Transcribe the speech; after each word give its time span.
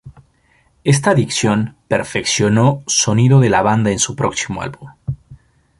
Esta 0.83 1.11
adición 1.11 1.75
perfeccionó 1.87 2.81
sonido 2.87 3.39
de 3.39 3.49
la 3.51 3.61
banda 3.61 3.91
en 3.91 3.99
su 3.99 4.15
próximo 4.15 4.63
álbum. 4.63 4.89